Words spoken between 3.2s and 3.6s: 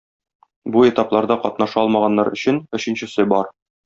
бар.